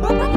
[0.00, 0.29] Bye-bye.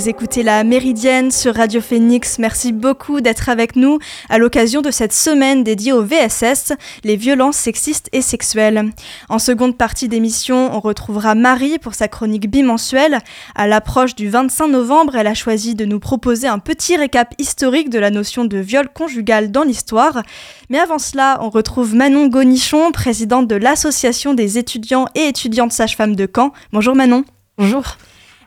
[0.00, 2.38] Vous écoutez la Méridienne sur Radio Phoenix.
[2.38, 3.98] Merci beaucoup d'être avec nous
[4.30, 6.72] à l'occasion de cette semaine dédiée au VSS,
[7.04, 8.92] les violences sexistes et sexuelles.
[9.28, 13.18] En seconde partie d'émission, on retrouvera Marie pour sa chronique bimensuelle.
[13.54, 17.90] À l'approche du 25 novembre, elle a choisi de nous proposer un petit récap historique
[17.90, 20.22] de la notion de viol conjugal dans l'histoire.
[20.70, 26.16] Mais avant cela, on retrouve Manon Gonichon, présidente de l'Association des étudiants et étudiantes sages-femmes
[26.16, 26.52] de Caen.
[26.72, 27.22] Bonjour Manon.
[27.58, 27.98] Bonjour.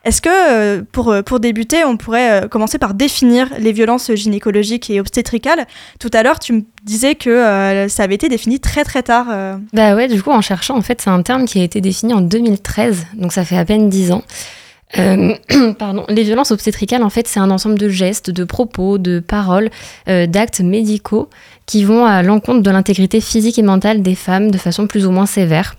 [0.04, 4.14] Est-ce que, euh, pour, euh, pour débuter, on pourrait euh, commencer par définir les violences
[4.14, 5.66] gynécologiques et obstétricales?
[6.00, 9.28] Tout à l'heure, tu me disais que ça avait été défini très très tard.
[9.72, 12.14] Bah ouais, du coup, en cherchant, en fait, c'est un terme qui a été défini
[12.14, 14.24] en 2013, donc ça fait à peine 10 ans.
[15.80, 16.06] pardon.
[16.10, 19.70] Les violences obstétricales, en fait, c'est un ensemble de gestes, de propos, de paroles,
[20.06, 21.30] d'actes médicaux
[21.66, 25.12] qui vont à l'encontre de l'intégrité physique et mentale des femmes de façon plus ou
[25.12, 25.76] moins sévère.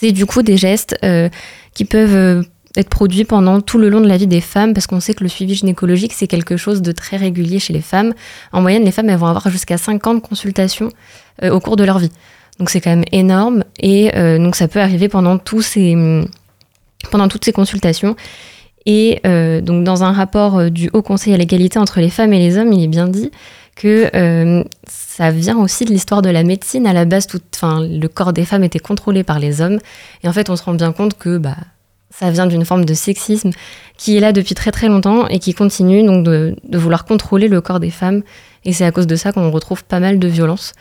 [0.00, 0.98] C'est du coup des gestes
[1.74, 2.44] qui peuvent
[2.76, 5.24] être produit pendant tout le long de la vie des femmes, parce qu'on sait que
[5.24, 8.14] le suivi gynécologique, c'est quelque chose de très régulier chez les femmes.
[8.52, 10.90] En moyenne, les femmes, elles vont avoir jusqu'à 50 consultations
[11.42, 12.12] euh, au cours de leur vie.
[12.58, 15.96] Donc c'est quand même énorme, et euh, donc ça peut arriver pendant, tous ces,
[17.10, 18.16] pendant toutes ces consultations.
[18.86, 22.38] Et euh, donc dans un rapport du Haut Conseil à l'égalité entre les femmes et
[22.38, 23.30] les hommes, il est bien dit
[23.76, 26.86] que ça vient aussi de l'histoire de la médecine.
[26.86, 29.78] À la base, tout, le corps des femmes était contrôlé par les hommes.
[30.22, 31.56] Et en fait, on se rend bien compte que bah,
[32.10, 33.50] ça vient d'une forme de sexisme
[33.96, 37.60] qui est là depuis très très longtemps et qui continue donc de, vouloir contrôler le
[37.60, 38.22] corps des femmes.
[38.64, 40.72] Et c'est à cause de ça qu'on retrouve pas mal de violences.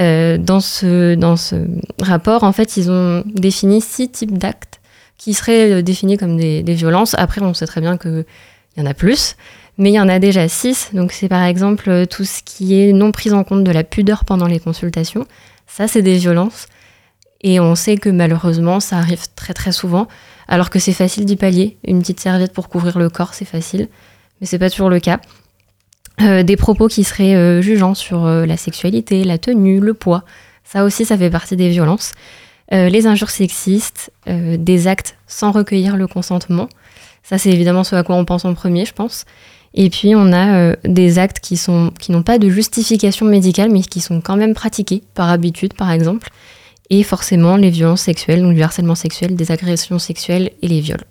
[0.00, 1.56] Euh, dans, ce, dans ce
[2.00, 4.80] rapport, en fait, ils ont défini six types d'actes
[5.18, 7.14] qui seraient euh, définis comme des, violences.
[7.16, 8.24] Après, on sait très bien qu'il
[8.76, 9.36] y en a plus,
[9.78, 10.90] mais il y en a déjà six.
[10.92, 13.84] Donc c'est par exemple euh, tout ce qui est non prise en compte de la
[13.84, 15.26] pudeur pendant les consultations.
[15.66, 16.66] Ça, c'est des violences.
[17.42, 20.08] Et on sait que malheureusement, ça arrive très très souvent,
[20.48, 21.76] alors que c'est facile d'y pallier.
[21.86, 23.88] Une petite serviette pour couvrir le corps, c'est facile,
[24.40, 25.20] mais c'est pas toujours le cas.
[26.20, 30.24] Euh, des propos qui seraient euh, jugeants sur euh, la sexualité, la tenue, le poids,
[30.62, 32.12] ça aussi, ça fait partie des violences.
[32.70, 36.68] les injures sexistes, des actes sans recueillir le consentement,
[37.22, 39.26] ça c'est évidemment ce à quoi on pense en premier, je pense.
[39.74, 43.82] Et puis on a des actes qui sont qui n'ont pas de justification médicale, mais
[43.82, 46.30] qui sont quand même pratiqués par habitude, par exemple
[46.90, 51.04] et forcément les violences sexuelles, donc du harcèlement sexuel, des agressions sexuelles et les viols.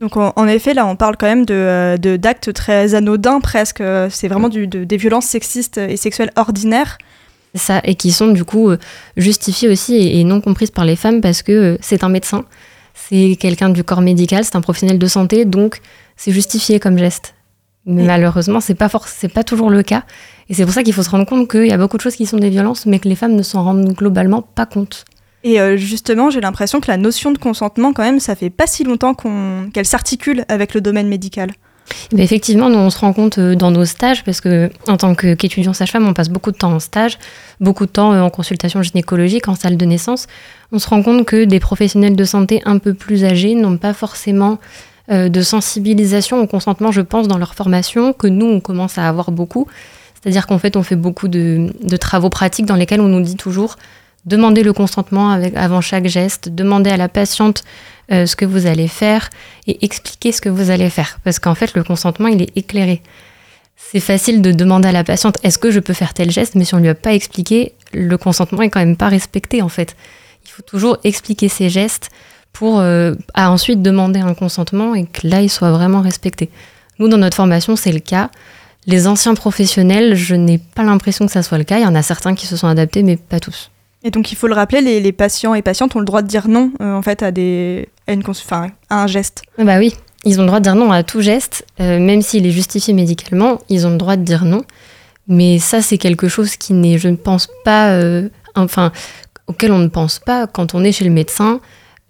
[0.00, 3.82] Donc en, effet, là, on parle quand même de, d'actes très anodins presque.
[4.10, 6.98] C'est vraiment du, des violences sexistes et sexuelles ordinaires.
[7.54, 8.78] Ça, et qui sont du coup euh,
[9.16, 12.44] justifiées aussi et, non comprises par les femmes parce que euh, c'est un médecin,
[12.92, 15.80] c'est quelqu'un du corps médical, c'est un professionnel de santé, donc
[16.14, 17.34] c'est justifié comme geste.
[17.86, 20.04] Mais malheureusement, c'est pas c'est pas toujours le cas.
[20.50, 22.16] Et c'est pour ça qu'il faut se rendre compte qu'il y a beaucoup de choses
[22.16, 25.04] qui sont des violences, mais que les femmes ne s'en rendent globalement pas compte.
[25.44, 28.66] Et euh, justement, j'ai l'impression que la notion de consentement, quand même, ça fait pas
[28.66, 29.14] si longtemps
[29.72, 31.50] qu'elle s'articule avec le domaine médical.
[32.12, 35.14] Mais effectivement, nous, on se rend compte euh, dans nos stages, parce que en tant
[35.14, 37.18] qu'étudiant sage-femme, on passe beaucoup de temps en stage,
[37.60, 40.26] beaucoup de temps euh, en consultation gynécologique, en salle de naissance.
[40.72, 43.92] On se rend compte que des professionnels de santé un peu plus âgés n'ont pas
[43.92, 44.58] forcément
[45.10, 49.30] de sensibilisation au consentement, je pense, dans leur formation, que nous, on commence à avoir
[49.30, 49.66] beaucoup.
[50.28, 53.76] C'est-à-dire qu'en fait, on fait beaucoup de, travaux pratiques dans lesquels on nous dit toujours
[54.26, 57.64] demandez le consentement avant chaque geste, demandez à la patiente
[58.12, 59.30] euh, ce que vous allez faire
[59.66, 61.18] et expliquez ce que vous allez faire.
[61.24, 63.00] Parce qu'en fait, le consentement, il est éclairé.
[63.74, 66.66] C'est facile de demander à la patiente est-ce que je peux faire tel geste, mais
[66.66, 69.70] si on ne lui a pas expliqué, le consentement est quand même pas respecté en
[69.70, 69.96] fait.
[70.44, 72.10] Il faut toujours expliquer ces gestes
[72.52, 76.50] pour euh, ensuite demander un consentement et que là, il soit vraiment respecté.
[76.98, 78.30] Nous, dans notre formation, c'est le cas.
[78.88, 81.76] Les anciens professionnels, je n'ai pas l'impression que ça soit le cas.
[81.76, 83.70] Il y en a certains qui se sont adaptés, mais pas tous.
[84.02, 86.48] Et donc, il faut le rappeler, les, patients et patientes ont le droit de dire
[86.48, 88.22] non, euh, en fait, à, des, une,
[88.88, 89.42] un geste.
[89.58, 89.94] Bah oui,
[90.24, 92.94] ils ont le droit de dire non à tout geste, euh, même s'il est justifié
[92.94, 94.64] médicalement, ils ont le droit de dire non.
[95.26, 98.90] Mais ça, c'est quelque chose qui n'est, je ne pense pas, euh, enfin,
[99.48, 101.60] auquel on ne pense pas quand on est chez le médecin.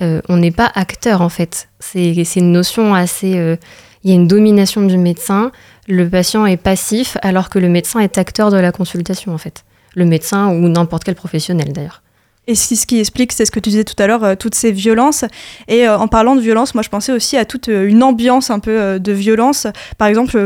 [0.00, 1.68] on n'est pas acteur, en fait.
[1.80, 3.58] C'est une notion assez.
[4.04, 5.50] Il y a une domination du médecin
[5.88, 9.64] le patient est passif alors que le médecin est acteur de la consultation en fait.
[9.96, 12.02] Le médecin ou n'importe quel professionnel d'ailleurs.
[12.46, 15.24] Et ce qui explique, c'est ce que tu disais tout à l'heure, toutes ces violences.
[15.66, 18.98] Et en parlant de violence, moi je pensais aussi à toute une ambiance un peu
[18.98, 19.66] de violence.
[19.98, 20.38] Par exemple,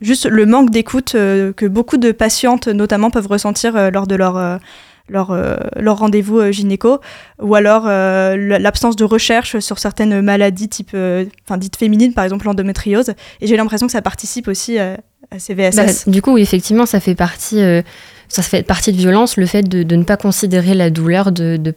[0.00, 4.60] juste le manque d'écoute que beaucoup de patientes notamment peuvent ressentir lors de leur
[5.08, 7.00] leur, euh, leur rendez-vous euh, gynéco,
[7.40, 10.96] ou alors euh, l'absence de recherche sur certaines maladies type,
[11.46, 13.10] enfin dites féminines, par exemple l'endométriose.
[13.40, 14.96] Et j'ai l'impression que ça participe aussi à,
[15.38, 15.76] ces VSS.
[15.76, 17.62] Bah, du coup, effectivement, ça fait partie,
[18.28, 21.74] ça fait partie de violence, le fait de, ne pas considérer la douleur de, de.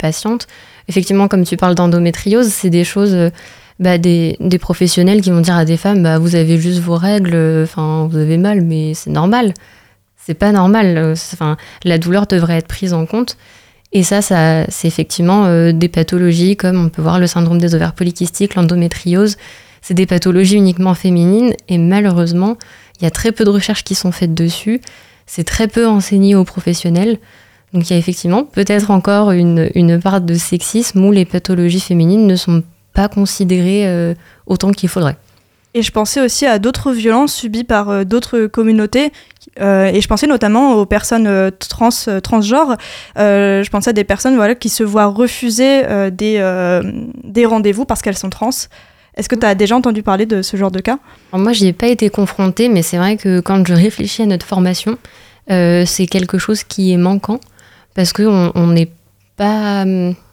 [0.88, 3.32] Effectivement, comme tu parles d'endométriose, c'est des choses...
[3.78, 6.96] Bah, des, des, professionnels qui vont dire à des femmes bah, vous avez juste vos
[6.96, 9.54] règles, vous avez mal, mais c'est normal
[10.26, 10.98] c'est pas normal.
[10.98, 13.38] Euh, la douleur devrait être prise en compte.
[13.92, 17.76] Et ça, ça c'est effectivement euh, des pathologies comme on peut voir le syndrome des
[17.76, 19.38] ovaires polykystiques, l'endométriose.
[19.82, 22.58] C'est des pathologies uniquement féminines et malheureusement,
[23.00, 24.82] il y a très peu de recherches qui sont faites dessus.
[25.28, 27.20] C'est très peu enseigné aux professionnels.
[27.74, 31.80] Donc il y a effectivement peut-être encore une, une, part de sexisme où les pathologies
[31.80, 32.64] féminines ne sont
[32.94, 34.16] pas considérées euh,
[34.48, 35.18] autant qu'il faudrait.
[35.78, 39.12] Et je pensais aussi à d'autres violences subies par euh, d'autres communautés.
[39.60, 41.90] Euh, et je pensais notamment aux personnes euh, trans,
[42.24, 42.78] transgenres.
[43.18, 46.82] je pensais à des personnes voilà, qui se voient refuser des,
[47.26, 48.52] des rendez-vous parce qu'elles sont trans.
[49.18, 50.98] Est-ce que tu as déjà entendu parler de ce genre de cas?
[51.34, 54.26] Alors Moi, j'y ai pas été confrontée, mais c'est vrai que quand je réfléchis à
[54.26, 54.98] notre formation,
[55.50, 57.42] c'est quelque chose qui est manquant
[57.96, 58.92] parce qu'on n'est
[59.36, 59.86] pas,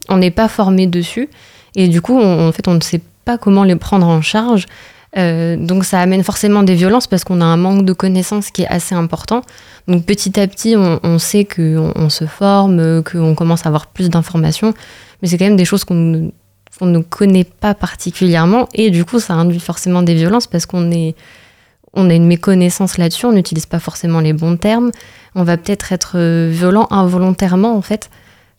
[0.09, 1.29] on pas formé dessus.
[1.75, 4.67] Et du coup, en fait, on ne sait pas comment les prendre en charge.
[5.19, 8.62] Euh, donc ça amène forcément des violences parce qu'on a un manque de connaissances qui
[8.62, 9.43] est assez important.
[9.88, 14.09] Donc petit à petit, on, sait qu'on on se forme, qu'on commence à avoir plus
[14.09, 14.73] d'informations,
[15.20, 16.32] mais c'est quand même des choses qu'on
[16.81, 18.69] ne connaît pas particulièrement.
[18.75, 23.32] Et du coup ça induit forcément des violences parce qu'on a une méconnaissance là-dessus, on
[23.32, 24.93] n'utilise pas forcément les bons termes,
[25.35, 26.19] on va peut-être être
[26.49, 28.08] violent involontairement en fait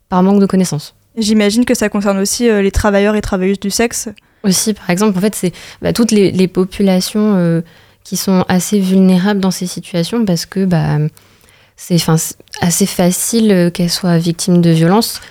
[0.08, 0.94] par manque de connaissances.
[1.18, 4.10] J'imagine que ça concerne aussi euh, les travailleurs et travailleuses du sexe
[4.44, 7.62] aussi, par exemple, en fait, c'est bah, toutes les, populations euh,
[8.04, 11.00] qui sont assez vulnérables dans ces situations parce que bah,
[11.78, 11.98] c'est
[12.62, 15.22] assez facile euh, qu'elles soient victimes de violences.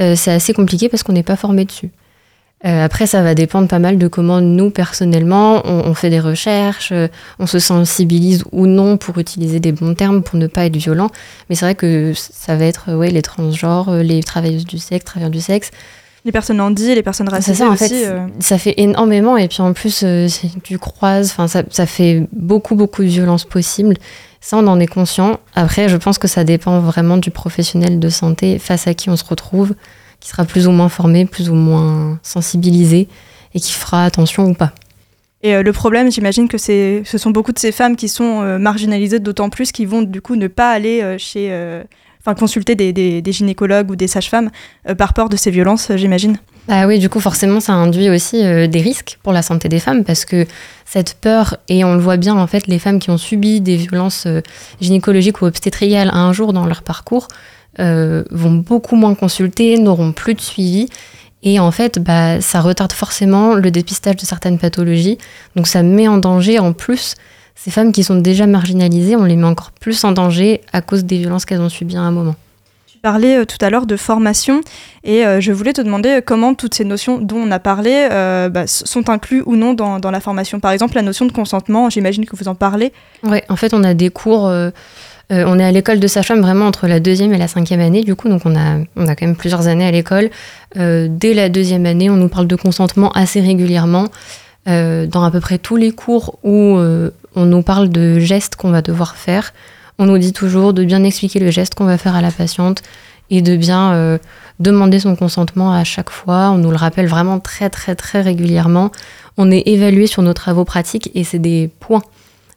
[0.00, 1.90] Euh, c'est assez compliqué parce qu'on n'est pas formé dessus.
[2.64, 6.94] après, ça va dépendre pas mal de comment nous, personnellement, on, fait des recherches,
[7.38, 11.10] on se sensibilise ou non pour utiliser des bons termes, pour ne pas être violent.
[11.48, 15.30] Mais c'est vrai que ça va être ouais, les transgenres, les travailleuses du sexe, travailleurs
[15.30, 15.70] du sexe,
[16.24, 18.26] les personnes handies, les personnes racisées ça, en Fait, euh.
[18.40, 20.26] Ça fait énormément et puis en plus euh,
[20.62, 23.96] tu croises, enfin ça, ça, fait beaucoup beaucoup de violences possibles.
[24.40, 25.38] Ça on en est conscient.
[25.54, 29.16] Après je pense que ça dépend vraiment du professionnel de santé face à qui on
[29.16, 29.74] se retrouve,
[30.20, 33.08] qui sera plus ou moins formé, plus ou moins sensibilisé
[33.54, 34.72] et qui fera attention ou pas.
[35.42, 38.58] Et euh, le problème, j'imagine que c'est, ce sont beaucoup de ces femmes qui sont
[38.58, 41.50] marginalisées, d'autant plus qui vont du coup ne pas aller chez
[42.24, 44.50] enfin consulter des, gynécologues ou des sages-femmes
[44.88, 46.38] euh, par peur de ces violences, euh, j'imagine.
[46.68, 49.78] Bah oui, du coup, forcément, ça induit aussi euh, des risques pour la santé des
[49.78, 50.46] femmes parce que
[50.86, 53.76] cette peur, et on le voit bien, en fait, les femmes qui ont subi des
[53.76, 54.26] violences
[54.80, 57.28] gynécologiques ou obstétricales un jour dans leur parcours
[57.78, 60.88] vont beaucoup moins consulter, n'auront plus de suivi.
[61.42, 65.18] Et en fait, bah, ça retarde forcément le dépistage de certaines pathologies.
[65.56, 67.16] Donc ça met en danger en plus
[67.54, 71.04] ces femmes qui sont déjà marginalisées, on les met encore plus en danger à cause
[71.04, 72.34] des violences qu'elles ont subies à un moment.
[72.86, 74.60] Tu parlais euh, tout à l'heure de formation
[75.04, 78.48] et euh, je voulais te demander comment toutes ces notions dont on a parlé euh,
[78.48, 80.58] bah, sont incluses ou non dans, la formation.
[80.58, 82.92] Par exemple, la notion de consentement, j'imagine que vous en parlez.
[83.22, 84.50] Oui, en fait, on a des cours.
[85.30, 88.14] on est à l'école de sage-femme vraiment entre la deuxième et la cinquième année, du
[88.14, 90.30] coup, donc on a, on a quand même plusieurs années à l'école.
[90.76, 94.08] dès la deuxième année, on nous parle de consentement assez régulièrement.
[94.66, 96.78] Dans à peu près tous les cours où
[97.36, 99.52] on nous parle de gestes qu'on va devoir faire.
[99.98, 102.82] On nous dit toujours de bien expliquer le geste qu'on va faire à la patiente
[103.30, 104.18] et de bien euh,
[104.60, 106.50] demander son consentement à chaque fois.
[106.50, 108.90] On nous le rappelle vraiment très très très régulièrement.
[109.36, 112.02] On est évalué sur nos travaux pratiques et c'est des points.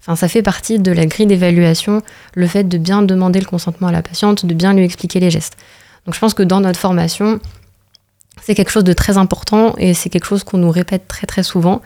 [0.02, 2.02] Enfin, ça fait partie de la grille d'évaluation,
[2.34, 5.30] le fait de bien demander le consentement à la patiente, de bien lui expliquer les
[5.30, 5.58] gestes.
[6.06, 7.40] Donc je pense que dans notre formation,
[8.41, 11.44] c'est quelque chose de très important et c'est quelque chose qu'on nous répète très très
[11.44, 11.82] souvent.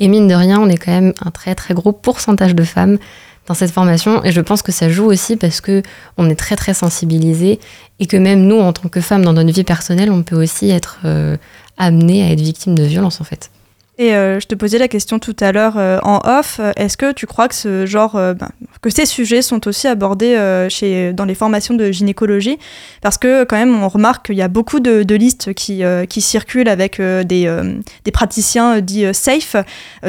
[0.00, 2.98] Et mine de rien, on est quand même un très très gros pourcentage de femmes
[3.46, 5.82] dans cette formation et je pense que ça joue aussi parce que
[6.16, 7.60] on est très très sensibilisés
[8.00, 10.70] et que même nous en tant que femmes dans notre vie personnelle, on peut aussi
[10.70, 11.36] être euh,
[11.76, 13.50] amené à être victime de violence en fait.
[13.96, 16.60] Et euh, je te posais la question tout à l'heure euh, en off.
[16.76, 18.48] Est-ce que tu crois que ce genre, euh, ben,
[18.82, 20.36] que ces sujets sont aussi abordés
[20.68, 22.58] chez, dans les formations de gynécologie?
[23.02, 26.68] Parce que quand même, on remarque qu'il y a beaucoup de, listes qui, qui circulent
[26.68, 27.62] avec des,
[28.04, 29.56] des, praticiens dits safe,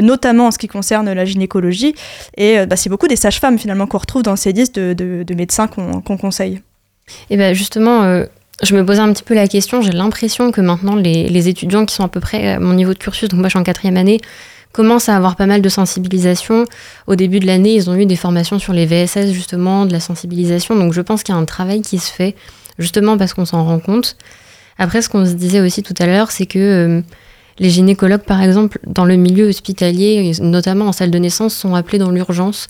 [0.01, 1.93] notamment en ce qui concerne la gynécologie.
[2.37, 5.67] Et bah, c'est beaucoup des sages-femmes finalement qu'on retrouve dans ces listes de, de, médecins
[5.67, 6.61] qu'on conseille.
[7.29, 8.23] Et bien justement
[8.63, 11.93] je me posais un petit peu la question, j'ai l'impression que maintenant les, étudiants qui
[11.93, 13.97] sont à peu près à mon niveau de cursus, donc moi je suis en quatrième
[13.97, 14.21] année,
[14.71, 16.65] commencent à avoir pas mal de sensibilisation.
[17.07, 19.99] Au début de l'année, ils ont eu des formations sur les VSS justement, de la
[19.99, 22.35] sensibilisation, donc je pense qu'il y a un travail qui se fait
[22.79, 24.17] justement parce qu'on s'en rend compte.
[24.77, 27.01] Après, ce qu'on se disait aussi tout à l'heure, c'est que euh,
[27.59, 31.97] les gynécologues, par exemple, dans le milieu hospitalier, notamment en salle de naissance, sont appelés
[31.97, 32.67] dans l'urgence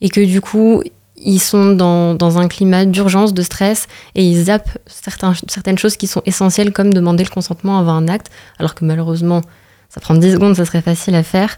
[0.00, 0.82] et que du coup,
[1.24, 5.96] ils sont dans, dans un climat d'urgence, de stress, et ils zappent certains, certaines choses
[5.96, 9.40] qui sont essentielles, comme demander le consentement avant un acte, alors que malheureusement,
[9.88, 11.56] ça prend 10 secondes, ça serait facile à faire.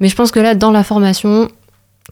[0.00, 1.48] Mais je pense que là, dans la formation,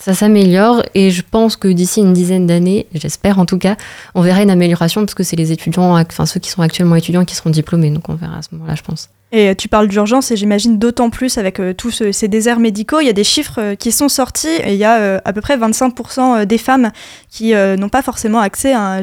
[0.00, 3.76] ça s'améliore, et je pense que d'ici une dizaine d'années, j'espère en tout cas,
[4.14, 7.24] on verra une amélioration, parce que c'est les étudiants, enfin ceux qui sont actuellement étudiants
[7.24, 9.10] qui seront diplômés, donc on verra à ce moment-là, je pense.
[9.34, 13.00] Et euh, tu parles d'urgence et j'imagine d'autant plus avec euh, tous ces déserts médicaux.
[13.00, 15.40] Il y a des chiffres euh, qui sont sortis et il y a à peu
[15.40, 16.92] près 25% des femmes
[17.30, 19.02] qui n'ont pas forcément accès à un,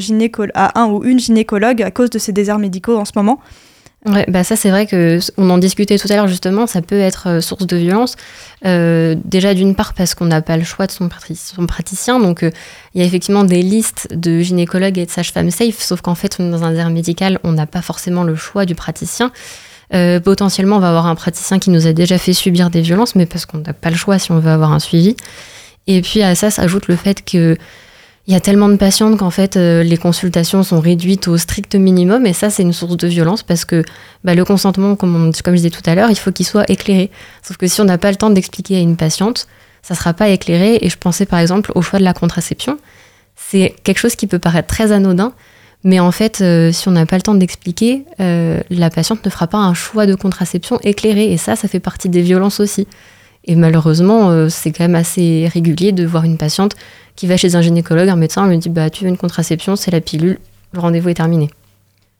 [0.53, 3.39] à un ou une gynécologue à cause de ces déserts médicaux en ce moment.
[4.05, 6.99] Ouais, bah ça c'est vrai que on en discutait tout à l'heure justement, ça peut
[6.99, 8.15] être source de violence.
[8.63, 11.09] déjà d'une part parce qu'on n'a pas le choix de son,
[11.67, 12.43] praticien, donc
[12.93, 16.41] il y a effectivement des listes de gynécologues et de sages-femmes safe, sauf qu'en fait
[16.41, 19.31] dans un désert médical, on n'a pas forcément le choix du praticien.
[19.93, 23.15] Euh, potentiellement, on va avoir un praticien qui nous a déjà fait subir des violences,
[23.15, 25.15] mais parce qu'on n'a pas le choix si on veut avoir un suivi.
[25.87, 27.57] Et puis à ça s'ajoute le fait qu'il
[28.27, 32.27] y a tellement de patientes qu'en fait euh, les consultations sont réduites au strict minimum
[32.27, 33.83] et ça c'est une source de violence parce que
[34.23, 37.09] bah, le consentement, comme je disais tout à l'heure, il faut qu'il soit éclairé.
[37.41, 39.47] Sauf que si on n'a pas le temps d'expliquer à une patiente,
[39.81, 40.77] ça ne sera pas éclairé.
[40.81, 42.77] Et je pensais par exemple au choix de la contraception.
[43.35, 45.33] C'est quelque chose qui peut paraître très anodin,
[45.83, 49.29] mais en fait, euh, si on n'a pas le temps d'expliquer, euh, la patiente ne
[49.29, 51.31] fera pas un choix de contraception éclairé.
[51.31, 52.87] Et ça, ça fait partie des violences aussi.
[53.45, 56.75] Et malheureusement, euh, c'est quand même assez régulier de voir une patiente
[57.15, 59.89] qui va chez un gynécologue, un médecin, lui dit bah, Tu veux une contraception, c'est
[59.89, 60.37] la pilule,
[60.73, 61.49] le rendez-vous est terminé.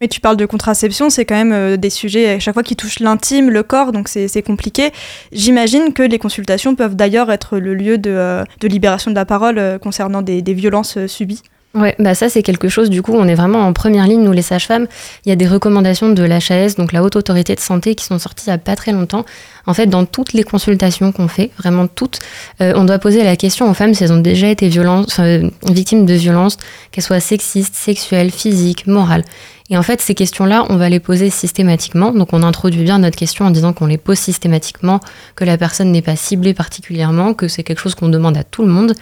[0.01, 3.01] Mais tu parles de contraception, c'est quand même des sujets à chaque fois qui touchent
[3.01, 4.89] l'intime, le corps, donc c'est compliqué.
[5.31, 10.23] J'imagine que les consultations peuvent d'ailleurs être le lieu de, libération de la parole concernant
[10.23, 11.43] des violences subies.
[11.73, 14.33] Ouais, bah ça c'est quelque chose, du coup, on est vraiment en première ligne, nous
[14.33, 14.87] les sages-femmes.
[15.25, 18.19] Il y a des recommandations de l'HAS, donc la Haute Autorité de Santé, qui sont
[18.19, 19.25] sorties il n'y a pas très longtemps.
[19.65, 22.19] En fait, dans toutes les consultations qu'on fait, vraiment toutes,
[22.59, 26.13] euh, on doit poser la question aux femmes si elles ont déjà été victimes de
[26.13, 26.57] violences,
[26.91, 29.23] qu'elles soient sexistes, sexuelles, physiques, morales.
[29.69, 32.11] Et en fait, ces questions-là, on va les poser systématiquement.
[32.11, 34.99] Donc on introduit bien notre question en disant qu'on les pose systématiquement,
[35.35, 38.63] que la personne n'est pas ciblée particulièrement, que c'est quelque chose qu'on demande à tout
[38.63, 38.93] le monde.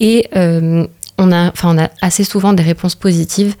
[0.00, 0.86] Et euh,
[1.20, 3.54] on a, a assez souvent des réponses positives.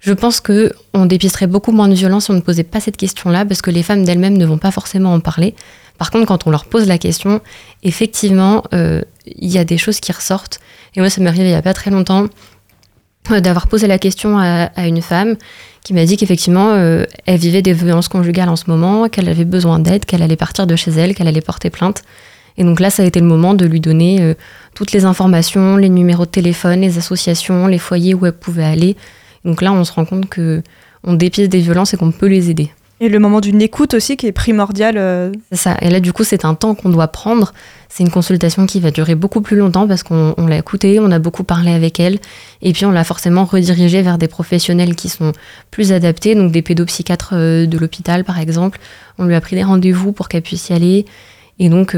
[0.00, 2.96] Je pense que on dépisterait beaucoup moins de violence si on ne posait pas cette
[2.96, 5.54] question-là, parce que les femmes d'elles-mêmes ne vont pas forcément en parler.
[5.98, 7.42] Par contre, quand on leur pose la question,
[7.82, 10.58] effectivement, euh, il y a des choses qui ressortent.
[10.96, 12.26] Et moi, ça m'est arrivé il n'y a pas très longtemps
[13.30, 15.36] euh, d'avoir posé la question à, une femme
[15.84, 19.44] qui m'a dit qu'effectivement, euh, elle vivait des violences conjugales en ce moment, qu'elle avait
[19.44, 22.02] besoin d'aide, qu'elle allait partir de chez elle, qu'elle allait porter plainte.
[22.60, 24.34] Et donc là, ça a été le moment de lui donner euh,
[24.74, 28.98] toutes les informations, les numéros de téléphone, les associations, les foyers où elle pouvait aller.
[29.46, 30.62] Donc là, on se rend compte que
[31.02, 32.70] on dépiste des violences et qu'on peut les aider.
[33.00, 34.98] Et le moment d'une écoute aussi qui est primordial.
[34.98, 35.32] Euh.
[35.50, 35.78] C'est ça.
[35.80, 37.54] Et là, du coup, c'est un temps qu'on doit prendre.
[37.88, 41.18] C'est une consultation qui va durer beaucoup plus longtemps parce qu'on l'a écoutée, on a
[41.18, 42.18] beaucoup parlé avec elle.
[42.60, 45.32] Et puis, on l'a forcément redirigée vers des professionnels qui sont
[45.70, 48.80] plus adaptés, donc des pédopsychiatres euh, de l'hôpital, par exemple.
[49.16, 51.06] On lui a pris des rendez-vous pour qu'elle puisse y aller.
[51.58, 51.96] Et donc,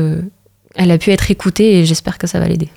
[0.74, 2.68] elle a pu être écoutée et j'espère que ça va l'aider.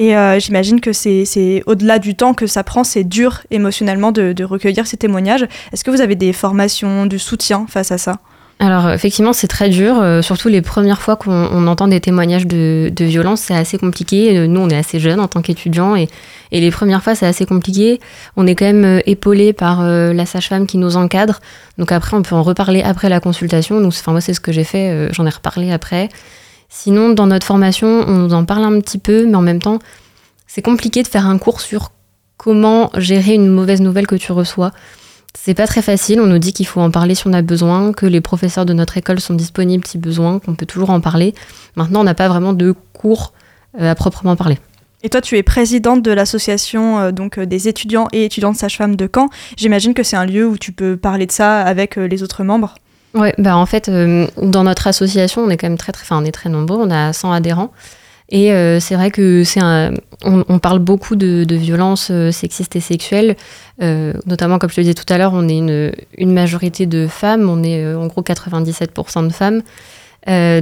[0.00, 4.44] Et euh, j'imagine que c'est au-delà du temps que ça prend, c'est dur émotionnellement de,
[4.44, 5.46] recueillir ces témoignages.
[5.72, 8.16] Est-ce que vous avez des formations, du soutien face à ça?
[8.60, 12.92] Alors effectivement c'est très dur, euh, surtout les premières fois qu'on entend des témoignages de,
[12.98, 14.38] violence, c'est assez compliqué.
[14.38, 16.08] Euh, nous on est assez jeunes en tant qu'étudiants et,
[16.50, 18.00] et, les premières fois c'est assez compliqué.
[18.36, 21.40] On est quand même épaulé par la sage-femme qui nous encadre,
[21.76, 23.80] donc après on peut en reparler après la consultation.
[23.82, 26.08] Donc enfin moi c'est ce que j'ai fait, j'en ai reparlé après.
[26.70, 29.80] Sinon, dans notre formation, on nous en parle un petit peu, mais en même temps,
[30.46, 31.90] c'est compliqué de faire un cours sur
[32.36, 34.70] comment gérer une mauvaise nouvelle que tu reçois.
[35.38, 37.92] C'est pas très facile, on nous dit qu'il faut en parler si on a besoin,
[37.92, 41.34] que les professeurs de notre école sont disponibles si besoin, qu'on peut toujours en parler.
[41.76, 43.32] Maintenant, on n'a pas vraiment de cours
[43.80, 44.58] euh, à proprement parler.
[45.02, 48.96] Et toi, tu es présidente de l'association euh, donc euh, des étudiants et étudiantes sages-femmes
[48.96, 49.28] de Caen.
[49.56, 52.74] J'imagine que c'est un lieu où tu peux parler de ça avec les autres membres.
[53.14, 56.20] Ouais, bah en fait, euh, dans notre association, on est quand même très, très, enfin,
[56.22, 57.72] on est très nombreux, on a 100 adhérents.
[58.28, 59.92] Et euh, c'est vrai que c'est un,
[60.24, 63.34] on, parle beaucoup de, de violences euh, sexistes et sexuelles,
[63.80, 67.48] notamment comme je te disais tout à l'heure, on est une, une, majorité de femmes,
[67.48, 69.62] on est en gros 97% de femmes.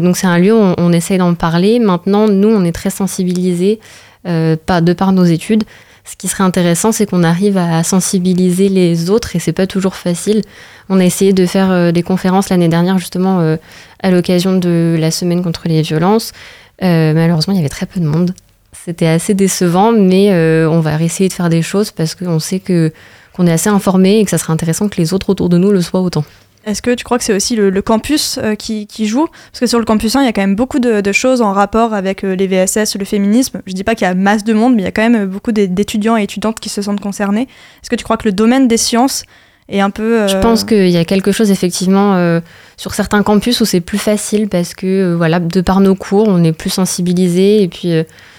[0.01, 1.79] donc c'est un lieu où on, on essaye d'en parler.
[1.81, 3.81] Maintenant, nous, on est très sensibilisés
[4.25, 5.65] de par nos études.
[6.11, 9.95] Ce qui serait intéressant, c'est qu'on arrive à sensibiliser les autres et c'est pas toujours
[9.95, 10.43] facile.
[10.89, 13.57] On a essayé de faire des conférences l'année dernière justement
[14.03, 16.33] à l'occasion de la semaine contre les violences.
[16.81, 18.33] malheureusement, il y avait très peu de monde.
[18.73, 20.33] C'était assez décevant, mais
[20.67, 22.91] on va essayer de faire des choses parce qu'on sait que
[23.35, 25.71] qu'on est assez informé et que ça serait intéressant que les autres autour de nous
[25.71, 26.25] le soient autant.
[26.69, 29.27] Est-ce que tu crois que c'est aussi le, campus euh, qui, joue?
[29.27, 31.53] Parce que sur le campus 1, il y a quand même beaucoup de, choses en
[31.53, 33.63] rapport avec euh, les VSS, le féminisme.
[33.67, 35.25] Je dis pas qu'il y a masse de monde, mais il y a quand même
[35.25, 37.43] beaucoup d'étudiants et étudiantes qui se sentent concernés.
[37.83, 39.25] Est-ce que tu crois que le domaine des sciences
[39.71, 40.29] est un peu...
[40.29, 42.41] Je pense euh, qu'il y a quelque chose effectivement
[42.77, 46.45] sur certains campus où c'est plus facile parce que voilà, de par nos cours, on
[46.45, 47.93] est plus sensibilisé et puis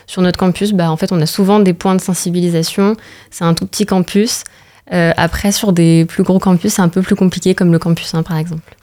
[0.05, 2.95] sur notre campus, bah, en fait, on a souvent des points de sensibilisation.
[3.29, 4.43] C'est un tout petit campus.
[4.91, 8.13] Euh, après, sur des plus gros campus, c'est un peu plus compliqué, comme le campus
[8.13, 8.75] 1 par exemple.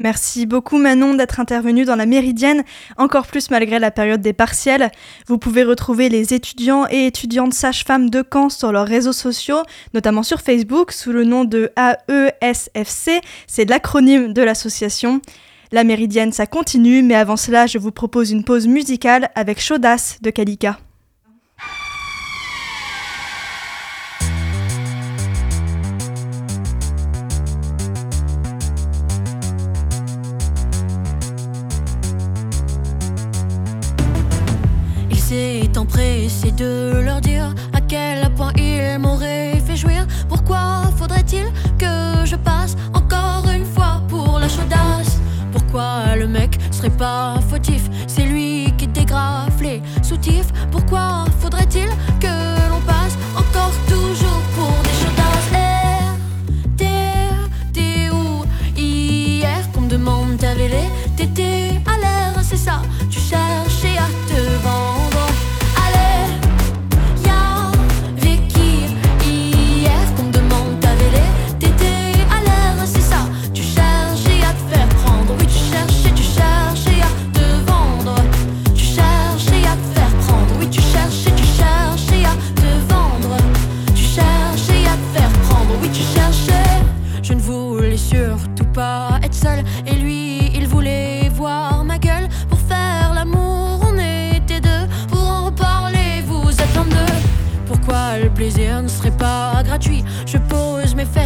[0.00, 2.64] Merci beaucoup Manon d'être intervenue dans la Méridienne,
[2.96, 4.90] encore plus malgré la période des partiels.
[5.28, 9.62] Vous pouvez retrouver les étudiants et étudiantes sages-femmes de Caen sur leurs réseaux sociaux,
[9.94, 15.20] notamment sur Facebook sous le nom de AESFC, c'est l'acronyme de l'association.
[15.70, 20.18] La Méridienne, ça continue, mais avant cela, je vous propose une pause musicale avec Chaudasse
[20.22, 20.78] de Kalika.
[35.94, 40.04] Pressé de leur dire à quel point ils m'auraient fait jouir.
[40.28, 41.46] Pourquoi faudrait-il
[41.78, 45.20] que je passe encore une fois pour la chaudasse?
[45.52, 47.82] Pourquoi le mec serait pas fautif?
[48.08, 50.50] C'est lui qui dégrafe les soutifs.
[50.72, 51.88] Pourquoi faudrait-il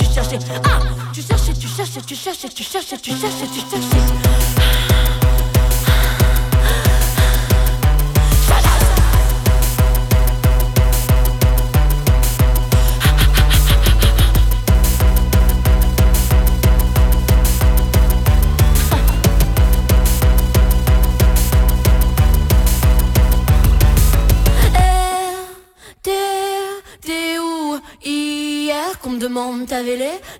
[0.00, 0.80] tu cherchais, ah,
[1.12, 3.98] tu cherchais, tu cherchais, tu cherchais, tu cherchais, tu cherchais, tu cherchais.
[4.26, 4.89] Ah.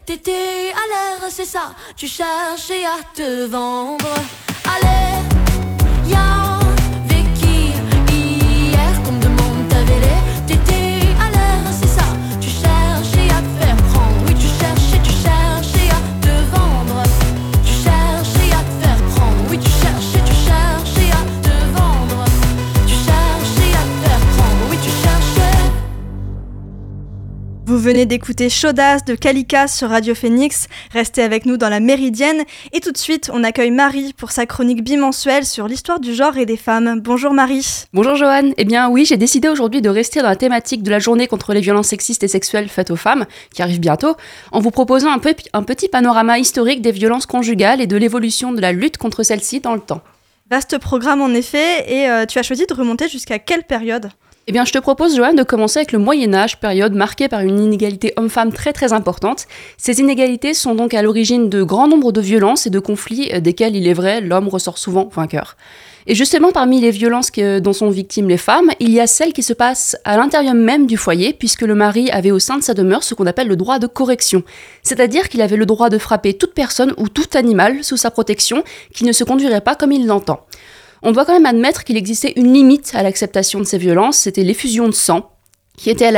[0.06, 4.12] T'étais à l'air, c'est ça, tu cherchais à te vendre.
[4.64, 6.39] Allez, y'a
[27.70, 30.66] Vous venez d'écouter Chaudasse de Kalika sur Radio Phoenix.
[30.92, 32.42] Restez avec nous dans la Méridienne.
[32.72, 36.36] Et tout de suite, on accueille Marie pour sa chronique bimensuelle sur l'histoire du genre
[36.36, 36.98] et des femmes.
[36.98, 37.84] Bonjour Marie.
[37.92, 38.54] Bonjour Joanne.
[38.56, 41.54] Eh bien oui, j'ai décidé aujourd'hui de rester dans la thématique de la journée contre
[41.54, 44.16] les violences sexistes et sexuelles faites aux femmes, qui arrive bientôt,
[44.50, 48.50] en vous proposant un, peu, un petit panorama historique des violences conjugales et de l'évolution
[48.50, 50.02] de la lutte contre celles-ci dans le temps.
[50.50, 54.10] Vaste programme en effet, et euh, tu as choisi de remonter jusqu'à quelle période?
[54.46, 57.40] Eh bien, je te propose, Joanne, de commencer avec le Moyen Âge, période marquée par
[57.40, 59.46] une inégalité homme-femme très très importante.
[59.76, 63.40] Ces inégalités sont donc à l'origine de grand nombre de violences et de conflits euh,
[63.40, 65.56] desquels, il est vrai, l'homme ressort souvent vainqueur.
[66.06, 69.42] Et justement, parmi les violences dont sont victimes les femmes, il y a celles qui
[69.42, 72.74] se passent à l'intérieur même du foyer, puisque le mari avait au sein de sa
[72.74, 74.42] demeure ce qu'on appelle le droit de correction.
[74.82, 78.64] C'est-à-dire qu'il avait le droit de frapper toute personne ou tout animal sous sa protection
[78.94, 80.40] qui ne se conduirait pas comme il l'entend.
[81.02, 84.44] On doit quand même admettre qu'il existait une limite à l'acceptation de ces violences, c'était
[84.44, 85.30] l'effusion de sang,
[85.76, 86.12] qui était,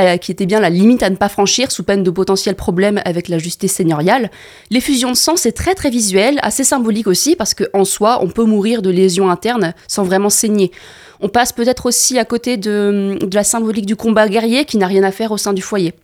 [0.44, 3.72] bien la limite à ne pas franchir sous peine de potentiels problèmes avec la justice
[3.72, 4.28] seigneuriale.
[4.70, 8.42] L'effusion de sang, c'est très très visuel, assez symbolique aussi, parce qu'en soi, on peut
[8.42, 10.72] mourir de lésions internes sans vraiment saigner.
[11.20, 15.04] On passe peut-être aussi à côté de la symbolique du combat guerrier qui n'a rien
[15.04, 15.94] à faire au sein du foyer.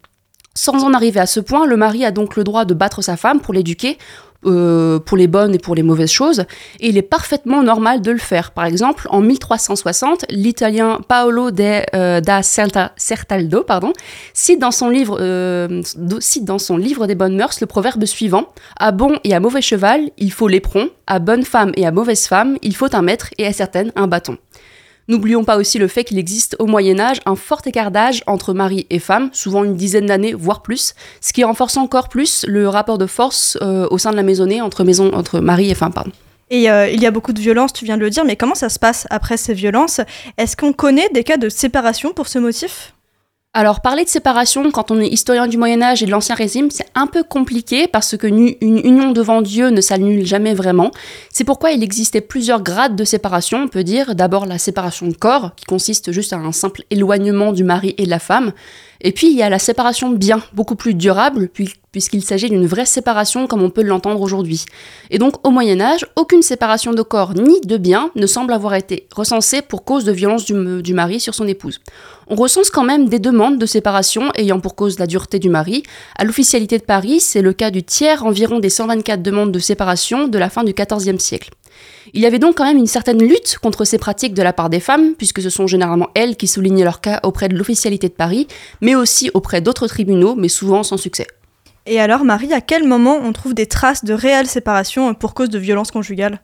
[0.58, 3.16] Sans en arriver à ce point, le mari a donc le droit de battre sa
[3.16, 3.96] femme pour l'éduquer,
[4.44, 6.40] euh, pour les bonnes et pour les mauvaises choses,
[6.80, 8.50] et il est parfaitement normal de le faire.
[8.50, 13.92] Par exemple, en 1360, l'italien Paolo euh, da Certaldo pardon,
[14.34, 15.80] cite, dans son livre, euh,
[16.18, 18.48] cite dans son livre des bonnes mœurs le proverbe suivant
[18.80, 22.26] À bon et à mauvais cheval, il faut l'éperon, à bonne femme et à mauvaise
[22.26, 24.38] femme, il faut un maître et à certaines un bâton.
[25.08, 28.52] N'oublions pas aussi le fait qu'il existe au Moyen Âge un fort écart d'âge entre
[28.52, 32.68] mari et femme, souvent une dizaine d'années, voire plus, ce qui renforce encore plus le
[32.68, 35.94] rapport de force euh, au sein de la maisonnée entre, maison, entre mari et femme.
[36.50, 38.54] Et euh, il y a beaucoup de violences, tu viens de le dire, mais comment
[38.54, 40.02] ça se passe après ces violences?
[40.36, 42.92] Est-ce qu'on connaît des cas de séparation pour ce motif?
[43.54, 46.86] Alors, parler de séparation quand on est historien du Moyen-Âge et de l'Ancien Régime, c'est
[46.94, 50.90] un peu compliqué parce que une union devant Dieu ne s'annule jamais vraiment.
[51.32, 54.14] C'est pourquoi il existait plusieurs grades de séparation, on peut dire.
[54.14, 58.04] D'abord, la séparation de corps, qui consiste juste à un simple éloignement du mari et
[58.04, 58.52] de la femme.
[59.00, 61.48] Et puis, il y a la séparation de biens, beaucoup plus durable,
[61.92, 64.64] puisqu'il s'agit d'une vraie séparation comme on peut l'entendre aujourd'hui.
[65.10, 68.74] Et donc, au Moyen Âge, aucune séparation de corps ni de biens ne semble avoir
[68.74, 71.80] été recensée pour cause de violence du, du mari sur son épouse.
[72.26, 75.82] On recense quand même des demandes de séparation ayant pour cause la dureté du mari.
[76.16, 80.28] À l'officialité de Paris, c'est le cas du tiers environ des 124 demandes de séparation
[80.28, 81.50] de la fin du XIVe siècle.
[82.14, 84.70] Il y avait donc quand même une certaine lutte contre ces pratiques de la part
[84.70, 88.14] des femmes, puisque ce sont généralement elles qui soulignaient leur cas auprès de l'officialité de
[88.14, 88.46] Paris,
[88.80, 91.26] mais aussi auprès d'autres tribunaux, mais souvent sans succès.
[91.86, 95.48] Et alors, Marie, à quel moment on trouve des traces de réelle séparation pour cause
[95.48, 96.40] de violence conjugale?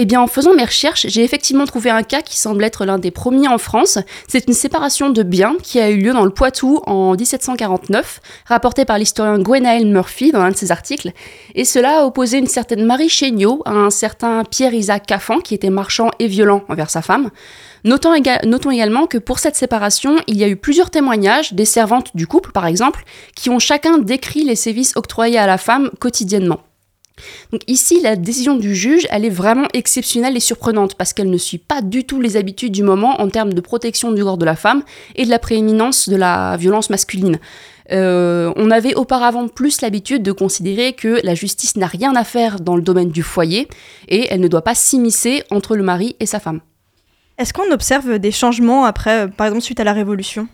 [0.00, 3.00] Eh bien, en faisant mes recherches, j'ai effectivement trouvé un cas qui semble être l'un
[3.00, 3.98] des premiers en France.
[4.28, 8.84] C'est une séparation de biens qui a eu lieu dans le Poitou en 1749, rapporté
[8.84, 11.10] par l'historien Gwenaël Murphy dans un de ses articles.
[11.56, 15.68] Et cela a opposé une certaine Marie Chéniaud à un certain Pierre-Isaac Caffan, qui était
[15.68, 17.30] marchand et violent envers sa femme.
[17.82, 22.14] Notons, notons, également que pour cette séparation, il y a eu plusieurs témoignages des servantes
[22.14, 23.02] du couple, par exemple,
[23.34, 26.60] qui ont chacun décrit les sévices octroyés à la femme quotidiennement.
[27.52, 31.38] Donc ici, la décision du juge, elle est vraiment exceptionnelle et surprenante parce qu'elle ne
[31.38, 34.44] suit pas du tout les habitudes du moment en termes de protection du corps de
[34.44, 34.82] la femme
[35.16, 37.38] et de la prééminence de la violence masculine.
[37.90, 42.60] Euh, on avait auparavant plus l'habitude de considérer que la justice n'a rien à faire
[42.60, 43.68] dans le domaine du foyer
[44.08, 46.60] et elle ne doit pas s'immiscer entre le mari et sa femme.
[47.38, 50.48] Est-ce qu'on observe des changements après, euh, par exemple suite à la Révolution?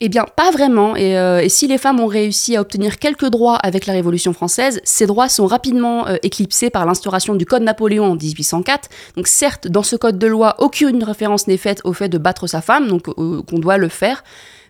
[0.00, 0.94] Eh bien, pas vraiment.
[0.96, 4.80] Euh, et, si les femmes ont réussi à obtenir quelques droits avec la Révolution française,
[4.82, 8.88] ces droits sont rapidement euh, éclipsés par l'instauration du Code Napoléon en 1804.
[9.16, 12.46] Donc certes, dans ce code de loi, aucune référence n'est faite au fait de battre
[12.46, 14.24] sa femme, donc qu'on doit le faire.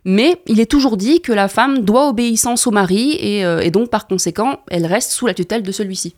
[0.05, 4.09] Mais il est toujours dit que la femme doit obéissance au mari et donc par
[4.09, 6.17] conséquent, elle reste sous la tutelle de celui-ci.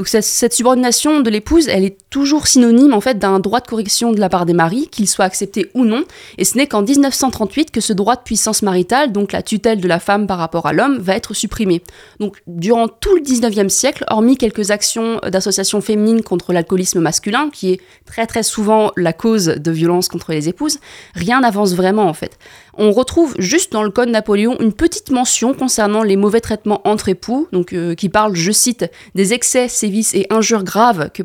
[0.00, 4.12] Donc cette, subordination de l'épouse, elle est toujours synonyme en fait d'un droit de correction
[4.12, 6.04] de la part des maris, qu'il soit accepté ou non,
[6.38, 9.86] et ce n'est qu'en 1938 que ce droit de puissance maritale, donc la tutelle de
[9.86, 11.82] la femme par rapport à l'homme, va être supprimé.
[12.18, 17.72] Donc durant tout le 19e siècle, hormis quelques actions d'associations féminines contre l'alcoolisme masculin, qui
[17.72, 20.78] est très très souvent la cause de violences contre les épouses,
[21.14, 22.38] rien n'avance vraiment en fait
[22.80, 27.10] on retrouve juste dans le code Napoléon une petite mention concernant les mauvais traitements entre
[27.10, 29.68] époux, donc euh, qui parle, je cite, des excès,
[30.12, 31.22] et injures graves euh, qui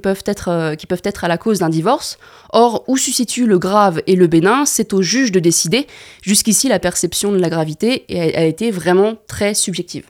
[0.87, 2.17] peuvent être à la cause d'un divorce.
[2.51, 5.87] Or, où se situe le grave et le bénin, c'est au juge de décider.
[6.21, 10.05] Jusqu'ici, la perception de la gravité a été vraiment très subjective.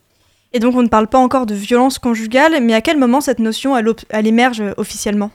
[0.53, 3.39] Et donc on ne parle pas encore de violence conjugale, mais à quel moment cette
[3.39, 3.75] notion
[4.13, 5.31] émerge officiellement?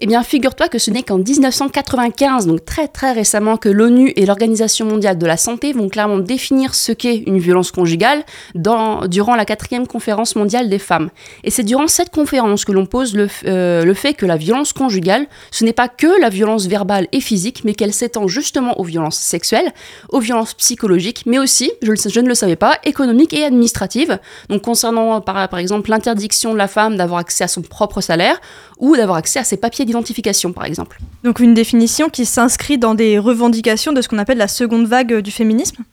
[0.00, 4.24] Eh bien, figure-toi que ce n'est qu'en 1995, donc très très récemment, que l'ONU et
[4.24, 9.44] l'Organisation mondiale de la santé vont clairement définir ce qu'est une violence conjugale durant la
[9.44, 11.10] quatrième conférence mondiale des femmes.
[11.44, 14.72] Et c'est durant cette conférence que l'on pose le, euh, le, fait que la violence
[14.72, 18.84] conjugale, ce n'est pas que la violence verbale et physique, mais qu'elle s'étend justement aux
[18.84, 19.72] violences sexuelles,
[20.08, 24.18] aux violences psychologiques, mais aussi, je, ne le savais pas, économiques et administratives.
[24.48, 28.40] Donc concernant par exemple l'interdiction de la femme d'avoir accès à son propre salaire
[28.78, 30.98] ou d'avoir accès à ses papiers d'identification, par exemple.
[31.24, 35.20] Donc une définition qui s'inscrit dans des revendications de ce qu'on appelle la seconde vague
[35.20, 35.84] du féminisme?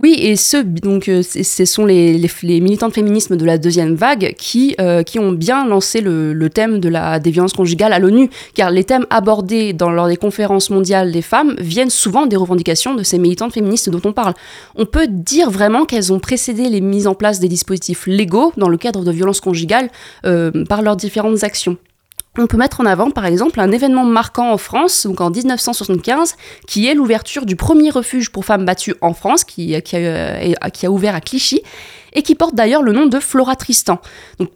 [0.00, 3.96] Oui, et ce, donc, euh, ce sont les, les, militants de féminisme de la deuxième
[3.96, 7.92] vague qui, euh, qui ont bien lancé le, le, thème de la, des violences conjugales
[7.92, 12.26] à l'ONU, car les thèmes abordés dans, lors des conférences mondiales des femmes viennent souvent
[12.26, 14.34] des revendications de ces militantes féministes dont on parle.
[14.76, 18.68] On peut dire vraiment qu'elles ont précédé les mises en place des dispositifs légaux dans
[18.68, 19.90] le cadre de violences conjugales
[20.24, 21.76] euh, par leurs différentes actions
[22.42, 26.36] on peut mettre en avant par exemple un événement marquant en France, donc en 1975,
[26.66, 30.86] qui est l'ouverture du premier refuge pour femmes battues en France, qui, qui, a, qui
[30.86, 31.62] a ouvert à Clichy,
[32.18, 34.00] et qui porte d'ailleurs le nom de Flora Tristan.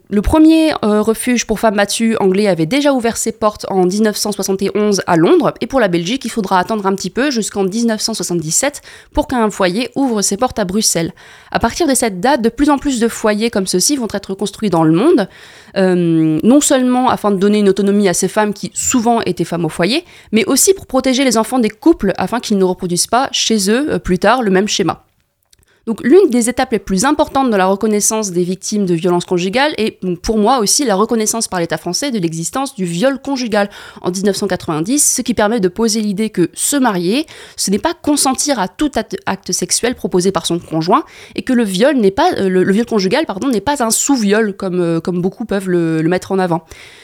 [0.09, 5.01] Le premier euh, refuge pour femmes battues anglais avait déjà ouvert ses portes en 1971
[5.07, 8.81] à Londres, et pour la Belgique, il faudra attendre un petit peu jusqu'en 1977
[9.13, 11.13] pour qu'un foyer ouvre ses portes à Bruxelles.
[11.51, 14.33] À partir de cette date, de plus en plus de foyers comme ceux-ci vont être
[14.33, 15.29] construits dans le monde,
[15.77, 19.63] euh, non seulement afin de donner une autonomie à ces femmes qui souvent étaient femmes
[19.63, 23.29] au foyer, mais aussi pour protéger les enfants des couples afin qu'ils ne reproduisent pas
[23.31, 25.05] chez eux euh, plus tard le même schéma.
[25.85, 29.73] Donc l'une des étapes les plus importantes de la reconnaissance des victimes de violences conjugales
[29.77, 33.69] est pour moi aussi la reconnaissance par l'État français de l'existence du viol conjugal
[34.01, 37.25] en 1990, ce qui permet de poser l'idée que se marier,
[37.57, 38.91] ce n'est pas consentir à tout
[39.25, 41.03] acte sexuel proposé par son conjoint
[41.35, 46.01] et que le viol euh, conjugal n'est pas un sous-viol comme euh, beaucoup peuvent le,
[46.03, 46.63] mettre en avant.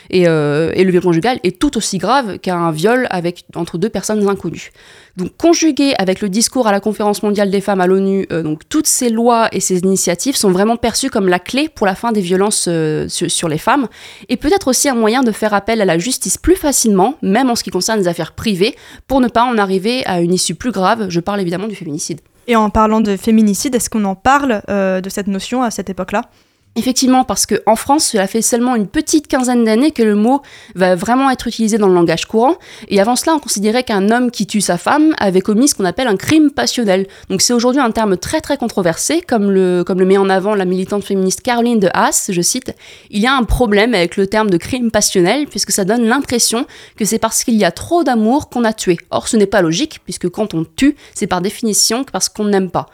[0.10, 3.90] Et, euh, et le viol conjugal est tout aussi grave qu'un viol avec entre deux
[3.90, 4.72] personnes inconnues.
[5.20, 8.62] Donc conjugué avec le discours à la conférence mondiale des femmes à l'ONU, euh, donc
[8.70, 12.14] toutes ces lois et ces initiatives sont vraiment perçues comme la clé pour la fin
[12.14, 13.90] des violences euh, sur, les femmes,
[14.30, 17.56] et peut-être aussi un moyen de faire appel à la justice plus facilement, même en
[17.56, 18.76] ce qui concerne les affaires privées,
[19.08, 21.10] pour ne pas en arriver à une issue plus grave.
[21.10, 22.22] Je parle évidemment du féminicide.
[22.48, 25.90] Et en parlant de féminicide, est-ce qu'on en parle euh, de cette notion à cette
[25.90, 26.22] époque-là?
[26.76, 30.42] Effectivement, parce qu'en France, cela fait seulement une petite quinzaine d'années que le mot
[30.76, 32.56] va vraiment être utilisé dans le langage courant.
[32.88, 35.84] Et avant cela, on considérait qu'un homme qui tue sa femme avait commis ce qu'on
[35.84, 37.08] appelle un crime passionnel.
[37.30, 41.04] Donc c'est aujourd'hui un terme très très controversé, comme le, met en avant la militante
[41.04, 42.74] féministe Caroline de Haas, je cite,
[43.10, 46.66] Il y a un problème avec le terme de crime passionnel, puisque ça donne l'impression
[46.96, 48.98] que c'est parce qu'il y a trop d'amour qu'on a tué.
[49.10, 52.70] Or, ce n'est pas logique, puisque quand on tue, c'est par définition parce qu'on n'aime
[52.70, 52.86] pas.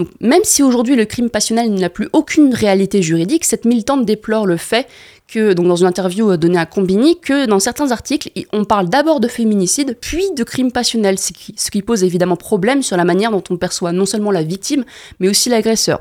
[0.00, 4.46] Donc, même si aujourd'hui le crime passionnel n'a plus aucune réalité juridique, cette militante déplore
[4.46, 4.86] le fait
[5.28, 8.88] que, donc dans une interview euh, donnée à Combini, que dans certains articles, on parle
[8.88, 12.96] d'abord de féminicide, puis de crime passionnel, ce qui, ce qui pose évidemment problème sur
[12.96, 14.86] la manière dont on perçoit non seulement la victime,
[15.18, 16.00] mais aussi l'agresseur.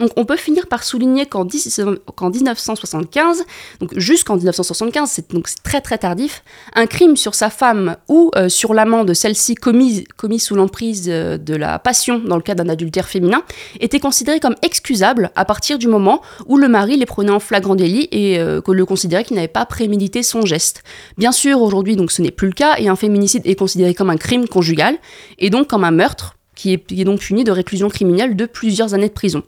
[0.00, 3.44] Donc on peut finir par souligner qu'en 1975,
[3.78, 6.42] donc jusqu'en 1975, c'est donc très très tardif,
[6.74, 10.04] un crime sur sa femme ou euh, sur l'amant de celle-ci commis,
[10.38, 13.42] sous l'emprise euh, de la passion dans le cas d'un adultère féminin
[13.80, 17.76] était considéré comme excusable à partir du moment où le mari les prenait en flagrant
[17.76, 20.82] délit et euh, que le considérait qu'il n'avait pas prémédité son geste.
[21.16, 24.10] Bien sûr, aujourd'hui donc ce n'est plus le cas et un féminicide est considéré comme
[24.10, 24.96] un crime conjugal
[25.38, 28.46] et donc comme un meurtre qui est, qui est donc puni de réclusion criminelle de
[28.46, 29.42] plusieurs années de prison.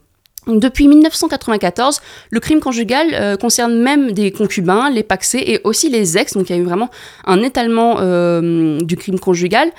[0.47, 6.19] Depuis 1994, le crime conjugal euh, concerne même des concubins, les paxés et aussi les
[6.19, 6.91] ex, donc il y a eu vraiment
[7.25, 9.71] un étalement euh, du crime conjugal,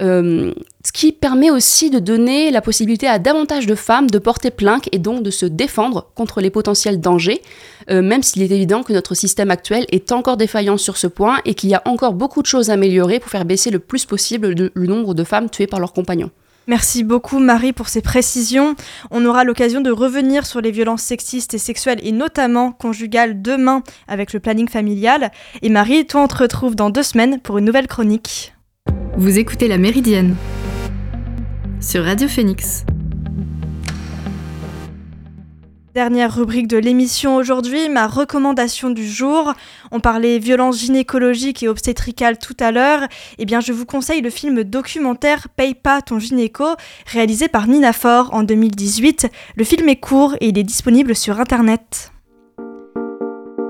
[0.00, 0.52] euh,
[0.84, 4.88] ce qui permet aussi de donner la possibilité à davantage de femmes de porter plainte
[4.92, 7.42] et donc de se défendre contre les potentiels dangers,
[7.88, 11.54] même s'il est évident que notre système actuel est encore défaillant sur ce point et
[11.54, 14.54] qu'il y a encore beaucoup de choses à améliorer pour faire baisser le plus possible
[14.54, 16.30] le nombre de femmes tuées par leurs compagnons.
[16.66, 18.74] Merci beaucoup Marie pour ces précisions.
[19.10, 23.82] On aura l'occasion de revenir sur les violences sexistes et sexuelles et notamment conjugales demain
[24.08, 25.30] avec le planning familial.
[25.62, 28.54] Et Marie, toi on te retrouve dans deux semaines pour une nouvelle chronique.
[29.16, 30.36] Vous écoutez La Méridienne
[31.80, 32.84] sur Radio Phoenix.
[35.94, 39.54] Dernière rubrique de l'émission aujourd'hui, ma recommandation du jour.
[39.92, 43.06] On parlait violences gynécologiques et obstétricales tout à l'heure.
[43.38, 46.64] Eh bien, je vous conseille le film documentaire Paye pas ton gynéco,
[47.06, 49.28] réalisé par Nina Fort en 2018.
[49.54, 52.13] Le film est court et il est disponible sur internet.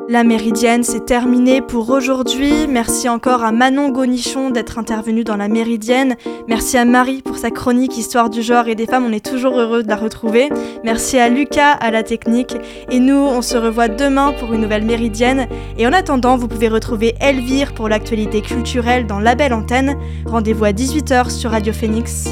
[0.09, 2.67] La Méridienne, c'est terminé pour aujourd'hui.
[2.69, 6.17] Merci encore à Manon Gonichon d'être intervenue dans la Méridienne.
[6.47, 9.07] Merci à Marie pour sa chronique Histoire du genre et des femmes.
[9.07, 10.51] On est toujours heureux de la retrouver.
[10.85, 12.55] Merci à Lucas à la technique.
[12.91, 15.49] Et nous, on se revoit demain pour une nouvelle Méridienne.
[15.79, 19.97] Et en attendant, vous pouvez retrouver Elvire pour l'actualité culturelle dans La Belle Antenne.
[20.27, 22.29] Rendez-vous à 18h sur Radio Phoenix.